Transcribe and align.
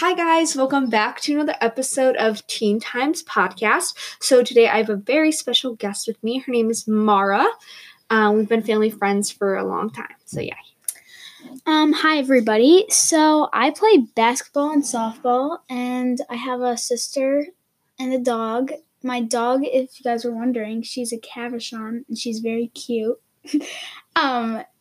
Hi, 0.00 0.12
guys, 0.12 0.54
welcome 0.54 0.90
back 0.90 1.22
to 1.22 1.32
another 1.32 1.54
episode 1.58 2.16
of 2.16 2.46
Teen 2.46 2.78
Times 2.78 3.24
Podcast. 3.24 3.96
So, 4.20 4.44
today 4.44 4.68
I 4.68 4.76
have 4.76 4.90
a 4.90 4.96
very 4.96 5.32
special 5.32 5.74
guest 5.74 6.06
with 6.06 6.22
me. 6.22 6.40
Her 6.40 6.52
name 6.52 6.68
is 6.68 6.86
Mara. 6.86 7.46
Um, 8.10 8.36
we've 8.36 8.48
been 8.48 8.62
family 8.62 8.90
friends 8.90 9.30
for 9.30 9.56
a 9.56 9.64
long 9.64 9.88
time. 9.88 10.14
So, 10.26 10.42
yeah. 10.42 10.52
Um, 11.64 11.94
hi 11.94 12.18
everybody. 12.18 12.84
So 12.90 13.48
I 13.54 13.70
play 13.70 14.06
basketball 14.14 14.70
and 14.70 14.82
softball, 14.82 15.60
and 15.70 16.20
I 16.28 16.34
have 16.34 16.60
a 16.60 16.76
sister 16.76 17.46
and 17.98 18.12
a 18.12 18.18
dog. 18.18 18.72
My 19.02 19.22
dog, 19.22 19.62
if 19.64 19.98
you 19.98 20.04
guys 20.04 20.26
were 20.26 20.34
wondering, 20.34 20.82
she's 20.82 21.10
a 21.10 21.16
Cavachon, 21.16 22.04
and 22.06 22.18
she's 22.18 22.40
very 22.40 22.66
cute. 22.66 23.18
um, 24.14 24.62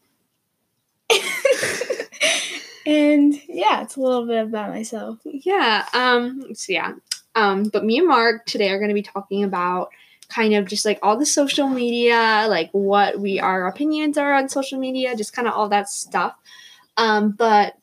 and 2.86 3.40
yeah, 3.48 3.82
it's 3.82 3.96
a 3.96 4.02
little 4.02 4.26
bit 4.26 4.44
about 4.44 4.70
myself. 4.70 5.20
Yeah. 5.24 5.86
Um, 5.94 6.54
so, 6.54 6.74
yeah. 6.74 6.94
Um, 7.36 7.64
but 7.64 7.84
me 7.84 7.98
and 7.98 8.08
Mara 8.08 8.40
today 8.46 8.70
are 8.70 8.80
going 8.80 8.90
to 8.90 8.96
be 8.96 9.02
talking 9.02 9.44
about 9.44 9.90
kind 10.30 10.54
of 10.56 10.68
just 10.68 10.86
like 10.86 11.00
all 11.04 11.18
the 11.18 11.26
social 11.26 11.68
media, 11.68 12.46
like 12.50 12.70
what 12.72 13.20
we 13.20 13.40
our 13.40 13.68
opinions 13.68 14.18
are 14.18 14.34
on 14.34 14.50
social 14.50 14.80
media, 14.80 15.16
just 15.16 15.34
kind 15.34 15.48
of 15.48 15.54
all 15.54 15.70
that 15.70 15.90
stuff. 15.90 16.36
Um, 16.98 17.32
but 17.32 17.76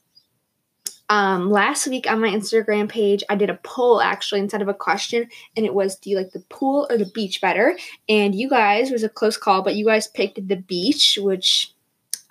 um, 1.09 1.51
last 1.51 1.87
week 1.89 2.11
on 2.11 2.21
my 2.21 2.29
Instagram 2.29 2.89
page, 2.89 3.23
I 3.29 3.37
did 3.37 3.51
a 3.51 3.61
poll 3.63 4.01
actually 4.01 4.41
instead 4.41 4.63
of 4.63 4.69
a 4.69 4.75
question, 4.75 5.29
and 5.57 5.67
it 5.67 5.75
was, 5.75 5.97
"Do 5.97 6.09
you 6.09 6.17
like 6.17 6.31
the 6.31 6.41
pool 6.49 6.87
or 6.89 6.97
the 6.97 7.11
beach 7.15 7.41
better?" 7.41 7.77
And 8.09 8.35
you 8.35 8.49
guys 8.49 8.91
was 8.91 9.03
a 9.03 9.11
close 9.11 9.37
call, 9.37 9.63
but 9.63 9.75
you 9.75 9.85
guys 9.85 10.09
picked 10.09 10.49
the 10.49 10.57
beach, 10.57 11.19
which 11.21 11.75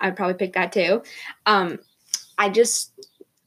I'd 0.00 0.16
probably 0.16 0.34
pick 0.34 0.54
that 0.54 0.72
too. 0.72 1.02
Um, 1.46 1.78
I 2.42 2.48
just 2.48 2.92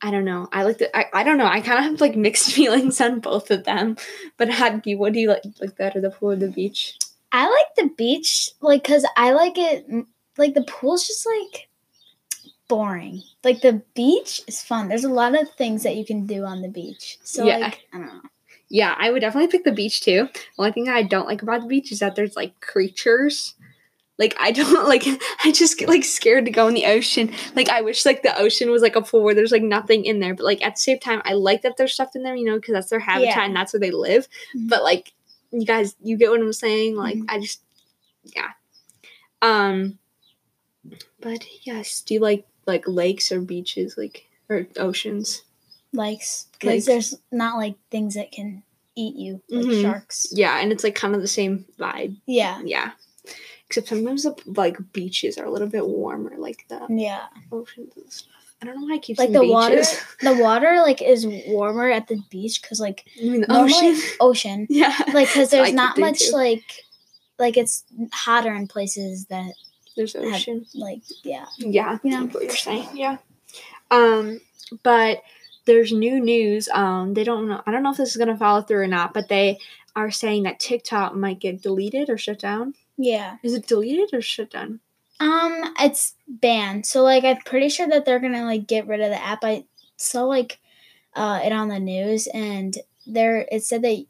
I 0.01 0.09
don't 0.09 0.23
know. 0.23 0.47
I 0.53 0.63
like 0.63 0.77
the 0.77 0.95
I, 0.95 1.07
I 1.13 1.23
don't 1.23 1.37
know. 1.37 1.45
I 1.47 1.59
kind 1.59 1.79
of 1.79 1.85
have 1.85 2.01
like 2.01 2.15
mixed 2.15 2.51
feelings 2.53 3.01
on 3.01 3.19
both 3.19 3.51
of 3.51 3.65
them. 3.65 3.97
But 4.37 4.85
you 4.85 4.97
what 4.97 5.11
do 5.11 5.19
you 5.19 5.29
like 5.29 5.43
like 5.59 5.75
better, 5.77 5.99
the 5.99 6.11
pool 6.11 6.31
or 6.31 6.35
the 6.37 6.47
beach? 6.47 6.97
I 7.33 7.49
like 7.49 7.75
the 7.75 7.93
beach, 7.97 8.51
like, 8.61 8.85
cause 8.85 9.05
I 9.17 9.33
like 9.33 9.57
it. 9.57 9.91
Mm, 9.91 10.05
like 10.37 10.53
the 10.53 10.63
pool's 10.63 11.05
just 11.05 11.25
like 11.25 11.67
boring. 12.69 13.23
Like 13.43 13.59
the 13.59 13.81
beach 13.93 14.41
is 14.47 14.61
fun. 14.61 14.87
There's 14.87 15.03
a 15.03 15.09
lot 15.09 15.37
of 15.39 15.49
things 15.55 15.83
that 15.83 15.97
you 15.97 16.05
can 16.05 16.25
do 16.25 16.45
on 16.45 16.61
the 16.61 16.69
beach. 16.69 17.17
So 17.23 17.45
Yeah. 17.45 17.57
like 17.57 17.85
I 17.93 17.97
don't 17.97 18.07
know. 18.07 18.21
Yeah, 18.69 18.95
I 18.97 19.11
would 19.11 19.19
definitely 19.19 19.51
pick 19.51 19.65
the 19.65 19.73
beach 19.73 19.99
too. 20.01 20.29
The 20.33 20.39
only 20.57 20.71
thing 20.71 20.87
I 20.87 21.03
don't 21.03 21.27
like 21.27 21.41
about 21.41 21.61
the 21.61 21.67
beach 21.67 21.91
is 21.91 21.99
that 21.99 22.15
there's 22.15 22.37
like 22.37 22.61
creatures. 22.61 23.55
Like 24.17 24.35
I 24.39 24.51
don't 24.51 24.87
like 24.87 25.05
I 25.43 25.51
just 25.51 25.77
get 25.77 25.89
like 25.89 26.03
scared 26.05 26.45
to 26.45 26.51
go 26.51 26.67
in 26.67 26.73
the 26.73 26.85
ocean. 26.85 27.31
Like 27.55 27.69
I 27.69 27.81
wish 27.81 28.05
like 28.05 28.23
the 28.23 28.37
ocean 28.39 28.71
was 28.71 28.81
like 28.81 28.95
a 28.95 29.01
pool 29.01 29.23
where 29.23 29.33
there's 29.35 29.51
like 29.51 29.61
nothing 29.63 30.05
in 30.05 30.19
there. 30.19 30.33
But 30.33 30.45
like 30.45 30.63
at 30.65 30.75
the 30.75 30.79
same 30.81 30.99
time, 30.99 31.21
I 31.25 31.33
like 31.33 31.63
that 31.63 31.77
there's 31.77 31.93
stuff 31.93 32.15
in 32.15 32.23
there, 32.23 32.35
you 32.35 32.45
know, 32.45 32.55
because 32.55 32.73
that's 32.73 32.89
their 32.89 32.99
habitat 32.99 33.35
Yeah. 33.35 33.45
and 33.45 33.55
that's 33.55 33.73
where 33.73 33.79
they 33.79 33.91
live. 33.91 34.27
Mhm. 34.55 34.69
But 34.69 34.83
like 34.83 35.13
you 35.51 35.65
guys, 35.65 35.95
you 36.01 36.17
get 36.17 36.29
what 36.31 36.39
I'm 36.41 36.53
saying? 36.53 36.95
Like 36.95 37.17
Mhm. 37.17 37.25
I 37.29 37.39
just 37.39 37.61
yeah. 38.23 38.51
Um 39.41 39.99
but 41.19 41.45
yes, 41.63 42.01
do 42.01 42.13
you 42.13 42.19
like 42.19 42.45
like 42.65 42.87
lakes 42.87 43.31
or 43.31 43.41
beaches 43.41 43.95
like 43.97 44.25
or 44.49 44.67
oceans? 44.77 45.43
Likes, 45.93 46.47
because 46.59 46.85
there's 46.85 47.15
not 47.31 47.57
like 47.57 47.75
things 47.89 48.15
that 48.15 48.31
can 48.31 48.63
eat 48.95 49.15
you 49.15 49.41
like 49.49 49.65
Mhm. 49.65 49.81
sharks. 49.81 50.27
Yeah, 50.31 50.59
and 50.59 50.71
it's 50.71 50.83
like 50.83 50.95
kind 50.95 51.15
of 51.15 51.21
the 51.21 51.27
same 51.27 51.65
vibe. 51.79 52.17
Yeah. 52.25 52.61
Yeah. 52.63 52.91
Except 53.67 53.87
sometimes 53.87 54.23
the 54.23 54.35
like 54.45 54.77
beaches 54.93 55.37
are 55.37 55.45
a 55.45 55.51
little 55.51 55.67
bit 55.67 55.87
warmer, 55.87 56.33
like 56.37 56.65
the 56.69 56.85
Yeah. 56.89 57.25
oceans 57.51 57.93
and 57.97 58.11
stuff. 58.11 58.31
I 58.61 58.65
don't 58.65 58.79
know 58.79 58.87
why 58.87 58.95
I 58.95 58.99
keep 58.99 59.17
Like 59.19 59.31
the 59.33 59.45
water 59.47 59.81
the 60.21 60.35
water 60.35 60.75
like 60.81 61.01
is 61.01 61.25
warmer 61.47 61.89
at 61.91 62.07
the 62.07 62.21
beach 62.29 62.61
cuz 62.61 62.79
like 62.79 63.05
You 63.15 63.31
mean 63.31 63.41
the 63.41 63.47
normally 63.47 63.73
ocean? 63.89 64.01
ocean. 64.21 64.67
yeah. 64.69 64.95
Like 65.13 65.29
cuz 65.29 65.49
there's 65.49 65.73
not 65.73 65.97
much 65.97 66.27
too. 66.27 66.31
like 66.33 66.63
like 67.39 67.57
it's 67.57 67.83
hotter 68.13 68.53
in 68.53 68.67
places 68.67 69.25
that 69.25 69.51
There's 69.95 70.13
have, 70.13 70.23
ocean. 70.25 70.65
like 70.75 71.01
yeah. 71.23 71.45
Yeah, 71.57 71.97
you 72.03 72.11
know. 72.11 72.25
What 72.27 72.43
you're 72.43 72.55
saying. 72.55 72.87
Yeah. 72.93 73.17
Um, 73.91 74.39
but 74.83 75.21
there's 75.65 75.91
new 75.91 76.19
news. 76.19 76.69
Um, 76.69 77.13
they 77.13 77.23
don't 77.23 77.47
know. 77.47 77.61
I 77.65 77.71
don't 77.71 77.83
know 77.83 77.91
if 77.91 77.97
this 77.97 78.11
is 78.11 78.17
gonna 78.17 78.37
follow 78.37 78.61
through 78.61 78.81
or 78.83 78.87
not, 78.87 79.13
but 79.13 79.27
they 79.27 79.57
are 79.95 80.11
saying 80.11 80.43
that 80.43 80.59
TikTok 80.59 81.15
might 81.15 81.39
get 81.39 81.61
deleted 81.61 82.09
or 82.09 82.17
shut 82.17 82.39
down. 82.39 82.73
Yeah. 82.97 83.37
Is 83.43 83.53
it 83.53 83.67
deleted 83.67 84.09
or 84.13 84.21
shut 84.21 84.51
down? 84.51 84.79
Um, 85.19 85.73
it's 85.79 86.13
banned. 86.27 86.85
So 86.85 87.01
like 87.03 87.23
I'm 87.23 87.37
pretty 87.37 87.69
sure 87.69 87.87
that 87.87 88.05
they're 88.05 88.19
gonna 88.19 88.45
like 88.45 88.67
get 88.67 88.87
rid 88.87 89.01
of 89.01 89.09
the 89.09 89.21
app. 89.23 89.43
I 89.43 89.65
saw 89.97 90.23
like 90.23 90.59
uh 91.15 91.39
it 91.43 91.51
on 91.53 91.69
the 91.69 91.79
news 91.79 92.27
and 92.27 92.77
there 93.07 93.47
it 93.51 93.63
said 93.63 93.81
that 93.83 94.05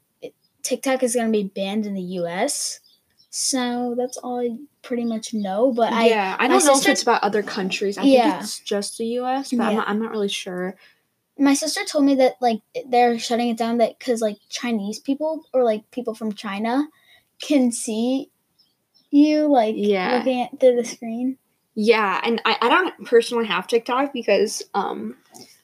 TikTok 0.62 1.02
is 1.02 1.14
gonna 1.14 1.30
be 1.30 1.44
banned 1.44 1.86
in 1.86 1.94
the 1.94 2.02
US. 2.20 2.80
So 3.30 3.94
that's 3.98 4.16
all 4.16 4.40
I 4.40 4.56
pretty 4.82 5.04
much 5.04 5.34
know. 5.34 5.72
But 5.72 5.92
I 5.92 6.08
yeah, 6.08 6.36
I 6.38 6.48
don't 6.48 6.64
know 6.64 6.74
sister- 6.74 6.90
if 6.90 6.92
it's 6.94 7.02
about 7.02 7.22
other 7.22 7.42
countries. 7.42 7.98
I 7.98 8.02
Yeah. 8.02 8.30
think 8.32 8.42
it's 8.44 8.58
just 8.60 8.98
the 8.98 9.06
U.S., 9.20 9.50
but 9.52 9.60
I'm, 9.62 9.74
not, 9.76 9.88
I'm 9.88 10.02
not 10.02 10.10
really 10.10 10.28
sure. 10.28 10.74
my 11.38 11.52
sister 11.54 11.84
told 11.84 12.04
me 12.04 12.14
that 12.16 12.36
like 12.40 12.60
they're 12.88 13.18
shutting 13.18 13.48
it 13.50 13.58
down 13.58 13.78
that 13.78 13.98
because 13.98 14.20
like 14.22 14.38
Chinese 14.48 14.98
people 14.98 15.44
or 15.52 15.64
like 15.64 15.90
people 15.90 16.14
from 16.14 16.32
China 16.32 16.88
can 17.40 17.70
see 17.70 18.30
you 19.16 19.48
like 19.48 19.74
Yeah. 19.76 20.18
looking 20.18 20.42
at 20.42 20.60
through 20.60 20.76
the 20.76 20.84
screen. 20.84 21.38
Yeah, 21.74 22.20
and 22.24 22.40
I, 22.44 22.56
I 22.62 22.68
don't 22.68 23.04
personally 23.06 23.46
have 23.46 23.66
TikTok 23.66 24.12
because 24.12 24.62
um 24.74 25.16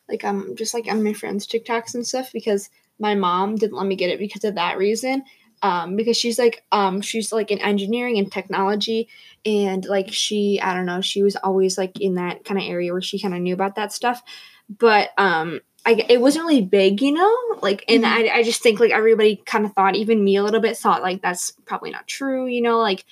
like 0.08 0.24
I'm 0.24 0.56
just 0.56 0.74
like 0.74 0.86
on 0.88 1.02
my 1.02 1.12
friends' 1.12 1.46
TikToks 1.46 1.94
and 1.94 2.06
stuff 2.06 2.30
because 2.32 2.68
my 2.98 3.14
mom 3.14 3.56
didn't 3.56 3.76
let 3.76 3.86
me 3.86 3.96
get 3.96 4.10
it 4.10 4.18
because 4.18 4.44
of 4.44 4.56
that 4.56 4.78
reason. 4.78 5.24
Um, 5.64 5.94
because 5.94 6.16
she's 6.16 6.38
like 6.40 6.64
um 6.72 7.00
she's 7.00 7.32
like 7.32 7.50
in 7.52 7.60
engineering 7.60 8.18
and 8.18 8.30
technology 8.30 9.08
and 9.46 9.84
like 9.84 10.12
she 10.12 10.60
I 10.60 10.74
don't 10.74 10.86
know, 10.86 11.00
she 11.00 11.22
was 11.22 11.36
always 11.36 11.78
like 11.78 12.00
in 12.00 12.16
that 12.16 12.44
kind 12.44 12.58
of 12.60 12.66
area 12.66 12.92
where 12.92 13.00
she 13.00 13.20
kind 13.20 13.32
of 13.34 13.40
knew 13.40 13.54
about 13.54 13.76
that 13.76 13.92
stuff. 13.92 14.22
But 14.68 15.10
um 15.18 15.60
I, 15.84 16.04
it 16.08 16.20
wasn't 16.20 16.46
really 16.46 16.62
big, 16.62 17.02
you 17.02 17.10
know, 17.10 17.36
like, 17.60 17.84
and 17.88 18.04
Mhm. 18.04 18.06
I, 18.06 18.38
I 18.38 18.42
just 18.44 18.62
think 18.62 18.78
like 18.78 18.92
everybody 18.92 19.42
kind 19.46 19.64
of 19.64 19.72
thought, 19.72 19.96
even 19.96 20.22
me 20.22 20.36
a 20.36 20.44
little 20.44 20.60
bit, 20.60 20.76
thought 20.76 21.02
like 21.02 21.22
that's 21.22 21.50
probably 21.64 21.90
not 21.90 22.06
true, 22.06 22.46
you 22.46 22.62
know, 22.62 22.78
like, 22.78 23.04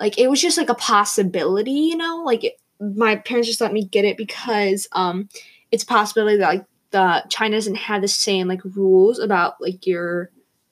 like 0.00 0.18
it 0.18 0.28
was 0.30 0.40
just 0.40 0.58
like 0.58 0.70
a 0.70 0.74
possibility, 0.74 1.70
you 1.72 1.96
know, 1.96 2.22
like 2.24 2.42
it, 2.42 2.54
my 2.80 3.16
parents 3.16 3.46
just 3.46 3.60
let 3.60 3.72
me 3.72 3.84
get 3.84 4.04
it 4.06 4.16
because 4.16 4.88
um 4.92 5.28
it's 5.70 5.82
a 5.84 5.86
possibility 5.86 6.38
that 6.38 6.48
like 6.48 6.64
the 6.90 7.22
China 7.28 7.56
doesn't 7.56 7.76
have 7.76 8.02
the 8.02 8.08
same 8.08 8.48
like 8.48 8.64
rules 8.64 9.18
about 9.18 9.60
like 9.60 9.86
your 9.86 10.30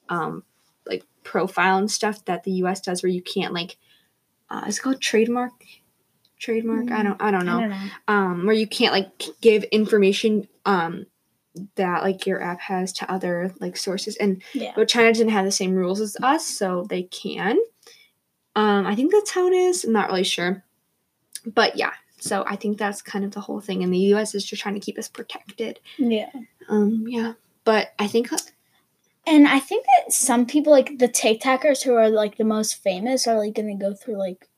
um 0.08 0.42
like 0.86 1.04
profile 1.22 1.76
and 1.76 1.90
stuff 1.90 2.24
that 2.24 2.42
the 2.44 2.52
US 2.52 2.80
does 2.80 3.02
where 3.02 3.12
you 3.12 3.22
can't 3.22 3.52
like 3.52 3.76
uh 4.50 4.64
is 4.66 4.78
it 4.78 4.82
called 4.82 5.00
trademark? 5.00 5.52
Trademark? 6.38 6.90
I 6.90 7.02
Mm, 7.02 7.04
don't 7.04 7.22
I 7.22 7.30
don't 7.30 7.46
know. 7.46 7.58
I 7.58 7.60
don't 7.60 7.70
know. 7.70 7.90
um 8.08 8.46
where 8.46 8.54
you 8.56 8.66
can't 8.66 8.92
like 8.92 9.22
give 9.40 9.64
information 9.64 10.48
um 10.64 11.06
that 11.74 12.02
like 12.02 12.26
your 12.26 12.40
app 12.42 12.60
has 12.60 12.92
to 12.94 13.10
other 13.12 13.52
like 13.60 13.76
sources. 13.76 14.16
And 14.16 14.42
Yeah. 14.54 14.72
but 14.74 14.88
China 14.88 15.08
doesn't 15.08 15.28
have 15.28 15.44
the 15.44 15.52
same 15.52 15.74
rules 15.74 16.00
as 16.00 16.16
us 16.22 16.46
so 16.46 16.86
they 16.88 17.02
can 17.02 17.58
um 18.58 18.86
I 18.86 18.94
think 18.94 19.12
that's 19.12 19.30
how 19.30 19.46
it 19.46 19.54
is. 19.54 19.84
I'm 19.84 19.92
not 19.92 20.08
really 20.08 20.24
sure. 20.24 20.64
But 21.46 21.76
yeah 21.76 21.92
so 22.20 22.44
I 22.46 22.56
think 22.56 22.78
that's 22.78 23.02
kind 23.02 23.24
of 23.24 23.32
the 23.32 23.40
whole 23.40 23.60
thing. 23.60 23.82
And 23.82 23.92
the 23.92 24.14
US 24.14 24.34
is 24.34 24.44
just 24.44 24.62
trying 24.62 24.74
to 24.74 24.80
keep 24.80 24.98
us 24.98 25.08
protected. 25.08 25.80
Yeah. 25.96 26.30
um 26.68 27.04
yeah. 27.08 27.34
But 27.64 27.92
I 27.98 28.06
think 28.06 28.30
And 29.26 29.46
I 29.46 29.58
think 29.60 29.84
that 29.84 30.12
some 30.12 30.46
people, 30.46 30.72
like 30.72 30.98
the 30.98 31.08
TikTokers 31.08 31.84
who 31.84 31.94
are 31.94 32.08
like 32.08 32.36
the 32.36 32.44
most 32.44 32.82
famous, 32.82 33.26
are 33.26 33.38
like 33.38 33.54
gonna 33.54 33.76
go 33.76 33.94
through 33.94 34.16
like 34.16 34.48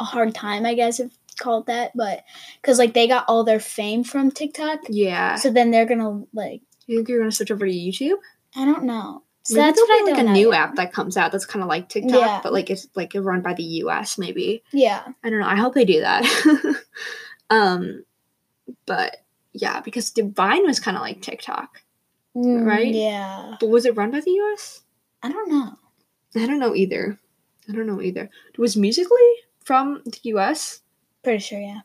a 0.00 0.04
hard 0.04 0.34
time, 0.34 0.64
I 0.64 0.74
guess, 0.74 1.00
if 1.00 1.12
called 1.38 1.66
that. 1.66 1.92
But 1.94 2.24
because 2.60 2.78
like 2.78 2.94
they 2.94 3.06
got 3.08 3.24
all 3.28 3.44
their 3.44 3.60
fame 3.60 4.04
from 4.04 4.30
TikTok, 4.30 4.80
yeah. 4.88 5.36
So 5.36 5.50
then 5.50 5.70
they're 5.70 5.86
gonna 5.86 6.24
like 6.32 6.62
you 6.86 6.98
think 6.98 7.08
you're 7.08 7.18
gonna 7.18 7.32
switch 7.32 7.50
over 7.50 7.66
to 7.66 7.72
YouTube? 7.72 8.18
I 8.56 8.64
don't 8.64 8.84
know. 8.84 9.24
So 9.48 9.54
maybe 9.54 9.64
that's 9.66 9.80
what 9.80 10.10
like 10.10 10.18
a 10.26 10.30
new 10.32 10.52
app 10.52 10.76
that 10.76 10.92
comes 10.92 11.16
out 11.16 11.32
that's 11.32 11.46
kind 11.46 11.62
of 11.62 11.68
like 11.68 11.88
TikTok 11.88 12.12
Yeah. 12.20 12.40
but 12.42 12.52
like 12.52 12.68
it's 12.68 12.86
like 12.94 13.12
run 13.14 13.40
by 13.40 13.54
the 13.54 13.62
US 13.84 14.18
maybe 14.18 14.62
Yeah. 14.72 15.02
I 15.24 15.30
don't 15.30 15.40
know. 15.40 15.46
I 15.46 15.56
hope 15.56 15.74
they 15.74 15.84
do 15.86 16.00
that. 16.00 16.24
um, 17.50 18.04
but 18.86 19.16
yeah, 19.52 19.80
because 19.80 20.10
Divine 20.10 20.66
was 20.66 20.78
kind 20.80 20.96
of 20.96 21.00
like 21.02 21.22
TikTok, 21.22 21.82
Mm, 22.36 22.66
Right? 22.66 22.94
Yeah. 22.94 23.56
but 23.58 23.68
was 23.70 23.84
it 23.86 23.96
run 23.96 24.10
by 24.10 24.20
the 24.20 24.30
US? 24.30 24.82
I 25.22 25.30
don't 25.32 25.48
know. 25.50 25.72
I 26.36 26.46
don't 26.46 26.58
know 26.60 26.74
either. 26.74 27.18
I 27.68 27.72
don't 27.72 27.86
know 27.86 28.00
either. 28.02 28.30
Was 28.58 28.76
Musical.ly 28.76 29.36
from 29.64 30.02
the 30.04 30.18
US? 30.34 30.80
Pretty 31.24 31.38
sure, 31.40 31.58
yeah. 31.60 31.80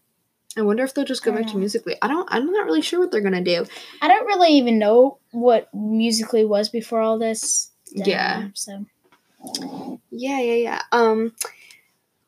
I 0.56 0.62
wonder 0.62 0.84
if 0.84 0.94
they'll 0.94 1.06
just 1.06 1.24
go 1.24 1.32
back 1.32 1.48
to. 1.48 1.58
Musical.ly. 1.58 1.98
I 2.02 2.08
don't. 2.08 2.28
I'm 2.32 2.52
not 2.52 2.66
really 2.66 2.82
sure 2.82 3.00
what 3.00 3.12
they're 3.12 3.22
gonna 3.22 3.44
do. 3.44 3.66
I 4.02 4.08
don't 4.08 4.26
really 4.26 4.54
even 4.54 4.78
know 4.80 5.18
what 5.32 5.74
Musical.ly 5.74 6.46
was 6.46 6.70
before 6.70 7.02
all 7.02 7.18
this. 7.18 7.72
Yeah. 7.92 8.50
So 8.54 8.86
Yeah, 10.12 10.40
yeah, 10.40 10.54
yeah. 10.54 10.82
Um, 10.92 11.34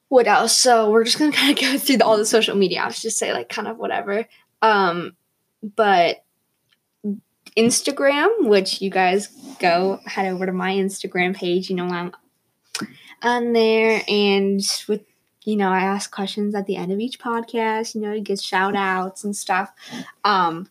what 0.09 0.27
else? 0.27 0.59
So 0.59 0.89
we're 0.91 1.03
just 1.03 1.19
gonna 1.19 1.31
kind 1.35 1.51
of 1.51 1.61
go 1.61 1.77
through 1.77 1.97
the, 1.97 2.05
all 2.05 2.17
the 2.17 2.25
social 2.25 2.55
media. 2.55 2.81
I 2.81 2.87
was 2.87 3.01
just 3.01 3.17
say 3.17 3.31
like 3.31 3.49
kind 3.49 3.67
of 3.67 3.77
whatever. 3.77 4.25
Um, 4.61 5.15
but 5.75 6.23
Instagram, 7.55 8.47
which 8.47 8.81
you 8.81 8.89
guys 8.89 9.27
go 9.59 9.99
head 10.05 10.31
over 10.31 10.45
to 10.45 10.51
my 10.51 10.73
Instagram 10.73 11.35
page. 11.35 11.69
You 11.69 11.75
know, 11.75 11.87
I'm 11.87 12.11
on 13.21 13.53
there, 13.53 14.01
and 14.07 14.61
with 14.87 15.01
you 15.45 15.55
know, 15.55 15.69
I 15.69 15.79
ask 15.79 16.11
questions 16.11 16.55
at 16.55 16.65
the 16.65 16.75
end 16.75 16.91
of 16.91 16.99
each 16.99 17.19
podcast. 17.19 17.95
You 17.95 18.01
know, 18.01 18.13
to 18.13 18.19
get 18.19 18.41
shout 18.41 18.75
outs 18.75 19.23
and 19.23 19.35
stuff. 19.35 19.71
Um, 20.23 20.69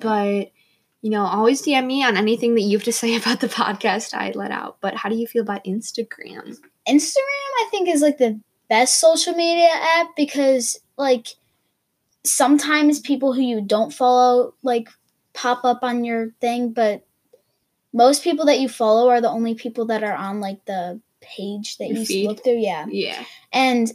but 0.00 0.52
you 1.00 1.10
know, 1.10 1.24
always 1.24 1.62
DM 1.62 1.86
me 1.86 2.04
on 2.04 2.16
anything 2.16 2.54
that 2.54 2.62
you 2.62 2.76
have 2.76 2.84
to 2.84 2.92
say 2.92 3.16
about 3.20 3.40
the 3.40 3.48
podcast 3.48 4.14
I 4.14 4.32
let 4.34 4.50
out. 4.50 4.78
But 4.80 4.94
how 4.96 5.08
do 5.08 5.16
you 5.16 5.26
feel 5.26 5.42
about 5.42 5.64
Instagram? 5.64 6.58
Instagram, 6.88 7.50
I 7.60 7.68
think, 7.70 7.88
is 7.88 8.02
like 8.02 8.18
the 8.18 8.40
best 8.68 8.98
social 8.98 9.34
media 9.34 9.68
app 9.96 10.08
because, 10.16 10.78
like, 10.96 11.28
sometimes 12.24 13.00
people 13.00 13.32
who 13.32 13.42
you 13.42 13.60
don't 13.60 13.92
follow, 13.92 14.54
like, 14.62 14.88
pop 15.32 15.64
up 15.64 15.80
on 15.82 16.04
your 16.04 16.30
thing, 16.40 16.72
but 16.72 17.06
most 17.92 18.22
people 18.22 18.44
that 18.46 18.60
you 18.60 18.68
follow 18.68 19.08
are 19.08 19.20
the 19.20 19.30
only 19.30 19.54
people 19.54 19.86
that 19.86 20.02
are 20.02 20.14
on, 20.14 20.40
like, 20.40 20.64
the 20.66 21.00
page 21.20 21.78
that 21.78 21.88
Your 21.88 21.98
you 21.98 22.06
feed? 22.06 22.26
look 22.26 22.44
through. 22.44 22.58
Yeah. 22.58 22.86
Yeah. 22.88 23.24
And 23.52 23.92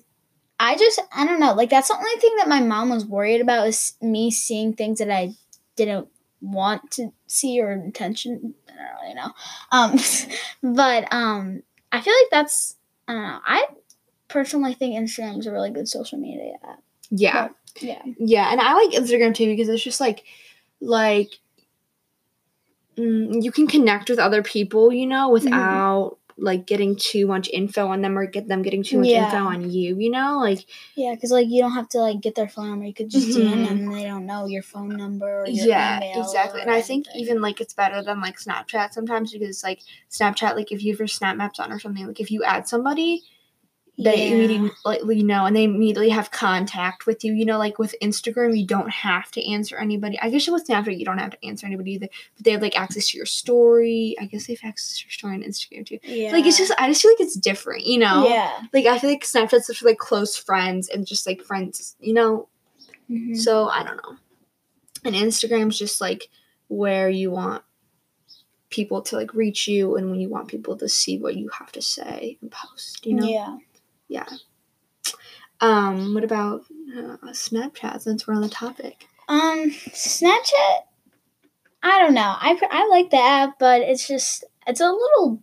I 0.60 0.76
just, 0.76 1.02
I 1.12 1.26
don't 1.26 1.40
know, 1.40 1.54
like, 1.54 1.70
that's 1.70 1.90
the 1.90 1.96
only 1.96 2.20
thing 2.20 2.36
that 2.38 2.48
my 2.48 2.62
mom 2.62 2.90
was 2.90 3.06
worried 3.06 3.42
about 3.42 3.68
is 3.68 3.94
me 4.02 4.32
seeing 4.32 4.74
things 4.74 5.00
that 5.00 5.12
I 5.12 5.34
didn't 5.76 6.08
want 6.42 6.92
to 6.92 7.12
see 7.28 7.60
or 7.62 7.72
intention. 7.72 8.54
I 8.70 8.72
don't 8.76 9.02
really 9.02 9.14
know. 9.16 9.32
Um, 9.72 10.74
but 10.76 11.14
um, 11.14 11.64
I 11.92 12.02
feel 12.02 12.14
like 12.14 12.30
that's, 12.32 12.76
I 13.08 13.14
don't 13.14 13.24
know. 13.24 13.40
I 13.46 13.66
personally 14.28 14.74
think 14.74 14.96
Instagram 14.96 15.40
is 15.40 15.48
a 15.48 15.52
really 15.52 15.72
good 15.72 15.88
social 15.88 16.18
media 16.18 16.54
app. 16.64 16.82
Yeah. 17.10 17.50
Yeah. 17.80 18.02
Yeah, 18.20 18.52
and 18.52 18.62
I 18.62 18.74
like 18.74 18.92
Instagram 18.92 19.34
too 19.34 19.48
because 19.48 19.68
it's 19.68 19.84
just 19.84 20.00
like, 20.00 20.24
like, 20.80 21.32
mm, 22.98 23.44
you 23.44 23.52
can 23.52 23.68
connect 23.68 24.10
with 24.10 24.20
other 24.20 24.44
people, 24.44 24.94
you 24.94 25.08
know, 25.08 25.30
without 25.30 26.18
like 26.38 26.66
getting 26.66 26.96
too 26.96 27.28
much 27.28 27.50
info 27.52 27.88
on 27.88 28.02
them 28.02 28.18
or 28.18 28.26
get 28.26 28.48
them 28.48 28.62
getting 28.62 28.84
too 28.84 29.00
much 29.00 29.10
Yeah. 29.10 29.26
info 29.26 29.38
on 29.38 29.70
you. 29.70 29.98
You 29.98 30.10
know, 30.10 30.40
like 30.40 30.66
Yeah, 30.96 31.14
because 31.16 31.32
like 31.32 31.48
you 31.50 31.62
don't 31.62 31.74
have 31.74 31.90
to 31.90 32.00
like 32.00 32.22
get 32.22 32.36
their 32.36 32.48
phone 32.50 32.70
number. 32.70 32.86
You 32.86 32.94
could 32.94 33.10
just 33.10 33.28
DM 33.30 33.60
Mhm. 33.60 33.64
them 33.66 33.78
and 33.80 33.94
they 33.94 34.06
don't 34.06 34.26
know 34.26 34.46
your 34.46 34.64
phone 34.64 34.96
number 34.98 35.42
or 35.42 35.48
your 35.48 35.68
yeah, 35.68 35.98
email. 35.98 36.22
exactly. 36.22 36.62
And 36.62 36.72
I 36.72 36.82
think 36.82 37.08
even 37.16 37.42
like 37.42 37.62
it's 37.62 37.74
better 37.74 38.02
than 38.04 38.22
like 38.22 38.40
Snapchat 38.40 38.94
sometimes 38.94 39.32
because 39.32 39.64
like 39.64 39.82
Snapchat, 40.10 40.56
like 40.56 40.72
if 40.72 40.84
you 40.84 40.94
have 40.94 41.00
your 41.00 41.08
Snap 41.08 41.38
Maps 41.38 41.60
on 41.60 41.72
or 41.72 41.80
something, 41.80 42.08
like 42.08 42.20
if 42.20 42.32
you 42.32 42.44
add 42.44 42.68
somebody, 42.68 43.24
they 43.98 44.28
Yeah. 44.30 44.36
immediately 44.36 45.22
know 45.22 45.46
and 45.46 45.56
they 45.56 45.66
immediately 45.66 46.10
have 46.10 46.32
contact 46.32 47.06
with 47.06 47.24
you. 47.24 47.34
You 47.34 47.46
know, 47.46 47.60
like 47.60 47.78
with 47.78 47.94
Instagram, 48.02 48.58
you 48.58 48.66
don't 48.66 48.90
have 48.90 49.30
to 49.32 49.48
answer 49.48 49.78
anybody. 49.78 50.18
I 50.20 50.30
guess 50.32 50.48
with 50.50 50.68
Snapchat, 50.68 50.98
you 50.98 51.06
don't 51.06 51.20
have 51.20 51.32
to 51.32 51.46
answer 51.46 51.68
anybody 51.68 51.92
either. 51.94 52.08
But 52.36 52.44
they 52.46 52.52
have 52.52 52.62
like 52.64 52.76
access 52.80 53.10
to 53.10 53.18
your 53.18 53.28
story. 53.28 54.16
I 54.20 54.26
guess 54.26 54.48
they 54.48 54.54
have 54.54 54.68
access 54.70 54.98
to 55.00 55.06
your 55.06 55.12
story 55.12 55.36
on 55.36 55.44
Instagram 55.44 55.86
too. 55.86 56.00
yeah. 56.04 56.32
Like 56.32 56.46
it's 56.46 56.58
just, 56.58 56.74
I 56.80 56.88
just 56.90 57.04
feel 57.04 57.12
like 57.12 57.22
it's 57.22 57.36
different. 57.36 57.86
You 57.86 58.00
know, 58.00 58.28
yeah. 58.28 58.62
like 58.74 58.86
I 58.88 58.98
feel 58.98 59.12
like 59.12 59.24
Snapchat's 59.24 59.68
such 59.68 59.84
like 59.84 60.00
close 60.00 60.36
friends 60.36 60.90
and 60.90 61.06
just 61.06 61.28
like 61.28 61.42
friends. 61.44 61.96
You 62.00 62.14
know, 62.14 62.48
Mhm. 63.12 63.38
so 63.38 63.68
I 63.68 63.84
don't 63.84 63.98
know. 63.98 64.18
And 65.06 65.14
Instagram's 65.14 65.78
just 65.78 66.02
like 66.02 66.30
where 66.68 67.10
you 67.10 67.30
want 67.30 67.64
people 68.72 69.04
to 69.04 69.16
like 69.18 69.36
reach 69.36 69.68
you 69.68 69.96
and 69.98 70.10
when 70.10 70.20
you 70.20 70.30
want 70.30 70.48
people 70.48 70.76
to 70.78 70.90
see 70.90 71.20
what 71.20 71.36
you 71.36 71.48
have 71.60 71.72
to 71.74 71.82
say 71.82 72.40
and 72.42 72.50
post. 72.50 73.06
You 73.06 73.14
know. 73.18 73.28
Yeah. 73.28 73.58
Yeah. 74.08 74.28
Um, 75.62 76.14
what 76.14 76.24
about 76.24 76.66
uh, 76.96 77.18
Snapchat 77.28 78.02
since 78.02 78.28
we're 78.28 78.34
on 78.36 78.42
the 78.42 78.50
topic? 78.50 79.08
Um, 79.30 79.72
Snapchat. 79.72 80.80
I 81.82 82.00
don't 82.00 82.14
know. 82.14 82.36
I 82.40 82.60
I 82.70 82.88
like 82.88 83.10
the 83.10 83.22
app, 83.22 83.60
but 83.60 83.82
it's 83.82 84.08
just 84.08 84.44
it's 84.68 84.82
a 84.82 84.92
little. 84.92 85.42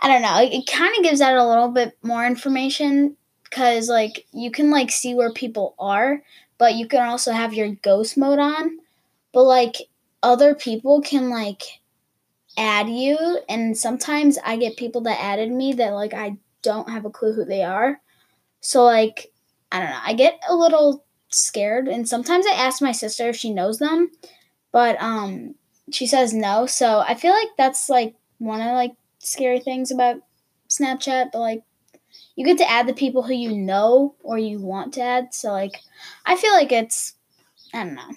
I 0.00 0.08
don't 0.08 0.22
know. 0.22 0.40
It, 0.42 0.52
it 0.52 0.66
kind 0.66 0.94
of 0.96 1.02
gives 1.04 1.20
out 1.20 1.36
a 1.36 1.46
little 1.46 1.68
bit 1.68 1.96
more 2.02 2.26
information 2.26 3.16
because 3.44 3.88
like 3.88 4.26
you 4.32 4.50
can 4.50 4.70
like 4.70 4.90
see 4.90 5.14
where 5.14 5.32
people 5.32 5.74
are, 5.78 6.22
but 6.58 6.74
you 6.74 6.88
can 6.88 7.02
also 7.02 7.32
have 7.32 7.54
your 7.54 7.68
ghost 7.68 8.16
mode 8.16 8.38
on. 8.38 8.78
But 9.32 9.44
like 9.44 9.76
other 10.22 10.54
people 10.54 11.00
can 11.00 11.30
like 11.30 11.62
add 12.58 12.88
you, 12.88 13.40
and 13.48 13.76
sometimes 13.76 14.38
I 14.44 14.56
get 14.56 14.76
people 14.76 15.02
that 15.02 15.22
added 15.22 15.50
me 15.50 15.72
that 15.74 15.90
like 15.90 16.14
I 16.14 16.36
don't 16.62 16.90
have 16.90 17.04
a 17.04 17.10
clue 17.10 17.32
who 17.32 17.44
they 17.44 17.62
are. 17.62 18.00
So 18.60 18.84
like 18.84 19.32
I 19.70 19.80
don't 19.80 19.90
know. 19.90 20.00
I 20.04 20.14
get 20.14 20.40
a 20.48 20.54
little 20.54 21.04
scared 21.30 21.88
and 21.88 22.08
sometimes 22.08 22.46
I 22.46 22.54
ask 22.54 22.82
my 22.82 22.92
sister 22.92 23.28
if 23.28 23.36
she 23.36 23.52
knows 23.52 23.78
them, 23.78 24.10
but 24.72 25.00
um 25.00 25.54
she 25.90 26.06
says 26.06 26.32
no. 26.32 26.66
So 26.66 27.00
I 27.00 27.14
feel 27.14 27.32
like 27.32 27.50
that's 27.58 27.88
like 27.88 28.14
one 28.38 28.60
of 28.60 28.72
like 28.74 28.92
scary 29.18 29.60
things 29.60 29.90
about 29.90 30.16
Snapchat, 30.68 31.30
but 31.32 31.40
like 31.40 31.62
you 32.36 32.44
get 32.44 32.58
to 32.58 32.70
add 32.70 32.86
the 32.86 32.94
people 32.94 33.22
who 33.22 33.34
you 33.34 33.56
know 33.56 34.14
or 34.22 34.38
you 34.38 34.58
want 34.58 34.94
to 34.94 35.02
add. 35.02 35.34
So 35.34 35.52
like 35.52 35.80
I 36.26 36.36
feel 36.36 36.52
like 36.52 36.72
it's 36.72 37.14
I 37.74 37.84
don't 37.84 37.94
know. 37.94 38.10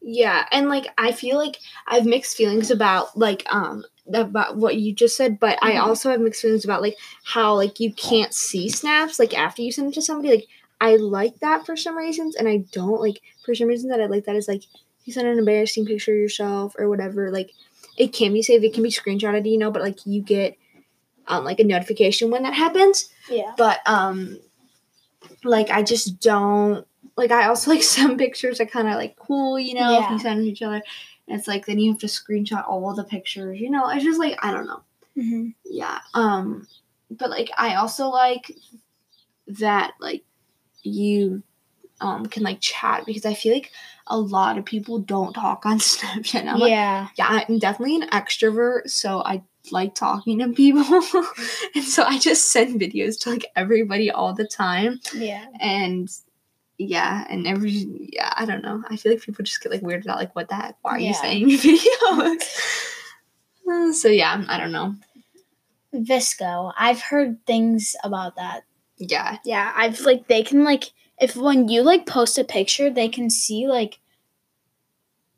Yeah, 0.00 0.46
and 0.52 0.68
like 0.68 0.86
I 0.96 1.12
feel 1.12 1.36
like 1.36 1.58
I 1.86 1.96
have 1.96 2.06
mixed 2.06 2.36
feelings 2.36 2.70
about 2.70 3.16
like 3.16 3.44
um 3.52 3.84
about 4.14 4.56
what 4.56 4.76
you 4.76 4.92
just 4.92 5.16
said, 5.16 5.38
but 5.38 5.58
I 5.62 5.72
Mhm. 5.72 5.82
also 5.82 6.10
have 6.10 6.20
mixed 6.20 6.42
feelings 6.42 6.64
about 6.64 6.82
like 6.82 6.96
how 7.24 7.54
like 7.54 7.78
you 7.80 7.92
can't 7.92 8.32
see 8.34 8.68
snaps 8.68 9.18
like 9.18 9.36
after 9.36 9.62
you 9.62 9.70
send 9.72 9.88
it 9.92 9.94
to 9.94 10.02
somebody. 10.02 10.30
Like 10.30 10.46
I 10.80 10.96
like 10.96 11.40
that 11.40 11.66
for 11.66 11.76
some 11.76 11.96
reasons, 11.96 12.36
and 12.36 12.48
I 12.48 12.58
don't 12.72 13.00
like 13.00 13.20
for 13.44 13.54
some 13.54 13.68
reason 13.68 13.90
that 13.90 14.00
I 14.00 14.06
like 14.06 14.24
that 14.26 14.36
is 14.36 14.48
like 14.48 14.62
you 15.04 15.12
send 15.12 15.26
an 15.28 15.38
embarrassing 15.38 15.86
picture 15.86 16.12
of 16.12 16.18
yourself 16.18 16.74
or 16.78 16.88
whatever. 16.88 17.30
Like 17.30 17.50
it 17.96 18.12
can 18.12 18.32
be 18.32 18.42
saved, 18.42 18.64
it 18.64 18.74
can 18.74 18.82
be 18.82 18.90
screenshotted, 18.90 19.50
you 19.50 19.58
know, 19.58 19.70
but 19.70 19.82
like 19.82 20.06
you 20.06 20.22
get 20.22 20.56
um 21.26 21.44
like 21.44 21.60
a 21.60 21.64
notification 21.64 22.30
when 22.30 22.42
that 22.44 22.54
happens. 22.54 23.10
Yeah. 23.30 23.52
but 23.56 23.80
um 23.86 24.38
like 25.44 25.70
i 25.70 25.82
just 25.82 26.20
don't 26.20 26.86
like 27.16 27.30
i 27.30 27.46
also 27.46 27.70
like 27.70 27.82
some 27.98 28.16
pictures 28.16 28.60
are 28.60 28.66
kind 28.66 28.88
of 28.88 28.94
like 28.94 29.16
cool 29.16 29.58
you 29.58 29.74
know 29.74 29.90
yeah. 29.92 30.04
if 30.04 30.10
you 30.10 30.18
send 30.18 30.38
them 30.38 30.44
to 30.46 30.50
each 30.50 30.62
other 30.62 30.82
and 31.28 31.38
it's 31.38 31.48
like 31.48 31.66
then 31.66 31.78
you 31.78 31.90
have 31.92 32.00
to 32.00 32.06
screenshot 32.06 32.66
all 32.68 32.94
the 32.94 33.04
pictures 33.04 33.60
you 33.60 33.70
know 33.70 33.88
it's 33.90 34.04
just 34.04 34.18
like 34.18 34.36
i 34.42 34.50
don't 34.52 34.66
know 34.66 34.82
hmm 35.14 35.48
yeah 35.64 36.00
um 36.14 36.66
but 37.10 37.30
like 37.30 37.50
i 37.56 37.74
also 37.74 38.08
like 38.08 38.52
that 39.46 39.92
like 40.00 40.24
you 40.82 41.42
um 42.00 42.26
can 42.26 42.42
like 42.42 42.60
chat 42.60 43.04
because 43.06 43.26
i 43.26 43.34
feel 43.34 43.52
like 43.52 43.72
a 44.08 44.18
lot 44.18 44.58
of 44.58 44.64
people 44.64 44.98
don't 44.98 45.34
talk 45.34 45.66
on 45.66 45.78
snapchat 45.78 46.46
I'm 46.48 46.58
like, 46.58 46.70
Yeah. 46.70 47.08
yeah, 47.16 47.44
I'm 47.48 47.58
definitely 47.58 47.96
an 47.96 48.08
extrovert, 48.08 48.88
so 48.88 49.22
I 49.22 49.42
like 49.70 49.94
talking 49.94 50.38
to 50.38 50.48
people. 50.48 50.82
and 51.74 51.84
so 51.84 52.02
I 52.04 52.18
just 52.18 52.50
send 52.50 52.80
videos 52.80 53.20
to 53.20 53.30
like 53.30 53.44
everybody 53.54 54.10
all 54.10 54.32
the 54.32 54.46
time. 54.46 55.00
Yeah. 55.14 55.44
And 55.60 56.08
yeah, 56.78 57.26
and 57.28 57.46
every 57.46 57.70
yeah, 58.12 58.32
I 58.36 58.46
don't 58.46 58.62
know. 58.62 58.82
I 58.88 58.96
feel 58.96 59.12
like 59.12 59.22
people 59.22 59.44
just 59.44 59.62
get 59.62 59.72
like 59.72 59.82
weirded 59.82 60.06
out, 60.06 60.18
like, 60.18 60.34
what 60.34 60.48
the 60.48 60.54
heck? 60.54 60.76
Why 60.82 60.92
are 60.92 61.00
you 61.00 61.14
saying 61.14 61.48
videos? 61.50 62.84
Uh, 63.70 63.92
so 63.92 64.08
yeah, 64.08 64.42
I 64.48 64.56
don't 64.56 64.72
know. 64.72 64.94
VSCO. 65.94 66.72
I've 66.78 67.02
heard 67.02 67.44
things 67.44 67.94
about 68.02 68.36
that. 68.36 68.64
Yeah. 68.96 69.36
Yeah, 69.44 69.72
I've 69.76 70.00
like 70.00 70.26
they 70.26 70.42
can 70.42 70.64
like 70.64 70.92
if 71.20 71.36
when 71.36 71.68
you 71.68 71.82
like 71.82 72.06
post 72.06 72.38
a 72.38 72.44
picture, 72.44 72.88
they 72.88 73.08
can 73.08 73.28
see 73.28 73.66
like 73.66 73.98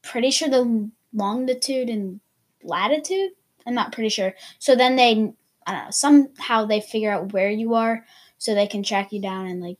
pretty 0.02 0.30
sure 0.30 0.48
the 0.48 0.90
longitude 1.12 1.88
and 1.88 2.20
latitude. 2.62 3.32
I'm 3.66 3.74
not 3.74 3.92
pretty 3.92 4.10
sure. 4.10 4.34
So 4.60 4.76
then 4.76 4.94
they 4.94 5.32
I 5.66 5.72
don't 5.72 5.84
know, 5.86 5.90
somehow 5.90 6.66
they 6.66 6.80
figure 6.80 7.10
out 7.10 7.32
where 7.32 7.50
you 7.50 7.74
are 7.74 8.06
so 8.38 8.54
they 8.54 8.66
can 8.66 8.82
track 8.82 9.12
you 9.12 9.20
down 9.20 9.46
and 9.46 9.60
like 9.60 9.78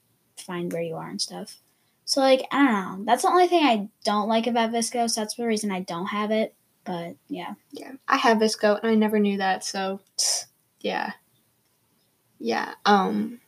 find 0.50 0.72
where 0.72 0.82
you 0.82 0.96
are 0.96 1.08
and 1.08 1.20
stuff. 1.20 1.58
So 2.04 2.20
like 2.20 2.44
I 2.50 2.66
don't 2.66 2.98
know. 2.98 3.04
That's 3.04 3.22
the 3.22 3.28
only 3.28 3.46
thing 3.46 3.64
I 3.64 3.88
don't 4.04 4.28
like 4.28 4.48
about 4.48 4.72
VSCO, 4.72 5.08
so 5.08 5.20
that's 5.20 5.36
the 5.36 5.46
reason 5.46 5.70
I 5.70 5.80
don't 5.80 6.06
have 6.06 6.32
it. 6.32 6.54
But 6.84 7.14
yeah. 7.28 7.54
Yeah. 7.70 7.92
I 8.08 8.16
have 8.16 8.38
VSCO 8.38 8.80
and 8.80 8.90
I 8.90 8.96
never 8.96 9.20
knew 9.20 9.38
that, 9.38 9.62
so 9.64 10.00
yeah. 10.80 11.12
Yeah. 12.40 12.74
Um 12.84 13.40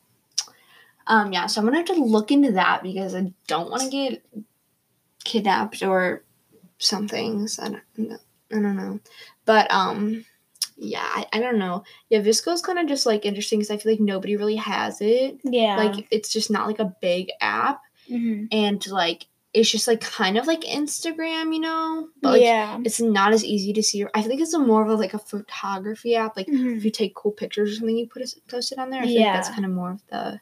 um 1.09 1.32
yeah, 1.32 1.47
so 1.47 1.61
I'm 1.61 1.66
gonna 1.66 1.78
have 1.78 1.87
to 1.87 1.94
look 1.94 2.30
into 2.30 2.52
that 2.52 2.85
because 2.85 3.16
I 3.16 3.32
don't 3.49 3.68
wanna 3.68 3.90
get 3.90 4.25
kidnapped 5.25 5.82
or 5.82 6.23
something. 6.78 7.49
So 7.49 7.64
I 7.64 7.68
don't, 7.97 8.21
I 8.52 8.54
don't 8.54 8.76
know. 8.76 9.00
But 9.44 9.68
um 9.73 10.25
yeah, 10.83 11.05
I, 11.05 11.27
I 11.33 11.41
don't 11.41 11.59
know. 11.59 11.85
Yeah, 12.09 12.21
VSCO's 12.21 12.62
kind 12.62 12.79
of 12.79 12.87
just 12.89 13.07
like 13.07 13.25
interesting 13.25 13.61
because 13.61 13.71
I 13.71 13.77
feel 13.77 13.93
like 13.93 14.01
nobody 14.01 14.37
really 14.37 14.57
has 14.57 15.01
it. 15.01 15.39
Yeah. 15.45 15.77
Like 15.77 16.07
it's 16.11 16.29
just 16.29 16.51
not 16.51 16.67
like 16.67 16.81
a 16.81 16.95
big 17.01 17.31
app, 17.41 17.81
hmm 18.09 18.45
and 18.51 18.85
like 18.89 19.27
it's 19.55 19.71
just 19.71 19.87
like 19.87 20.01
kind 20.01 20.39
of 20.39 20.47
like 20.47 20.62
Instagram, 20.62 21.55
you 21.55 21.61
know. 21.61 22.09
But 22.21 22.33
like 22.33 22.43
yeah. 22.43 22.79
it's 22.85 23.01
not 23.01 23.33
as 23.33 23.45
easy 23.45 23.73
to 23.75 23.83
see. 23.83 24.05
I 24.15 24.23
think 24.23 24.41
it's 24.41 24.55
a 24.55 24.59
more 24.59 24.83
of 24.83 24.89
a, 24.89 24.95
like 24.95 25.15
a 25.15 25.19
photography 25.19 26.17
app. 26.17 26.37
Like 26.37 26.49
Mhm. 26.49 26.77
if 26.77 26.85
you 26.85 26.91
take 26.91 27.15
cool 27.15 27.33
pictures 27.33 27.73
or 27.73 27.75
something, 27.77 27.97
you 27.97 28.09
put 28.09 28.23
it 28.23 28.35
post 28.49 28.73
it 28.73 28.79
on 28.79 28.91
there. 28.91 29.03
I 29.03 29.07
feel 29.07 29.23
like 29.23 29.35
that's 29.35 29.51
kind 29.51 29.65
of 29.65 29.71
more 29.71 29.93
of 29.93 30.03
the 30.09 30.41